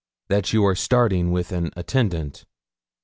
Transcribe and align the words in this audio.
That 0.29 0.51
you 0.51 0.65
are 0.65 0.73
starting 0.73 1.29
with 1.31 1.51
an 1.51 1.69
attendant.' 1.77 2.45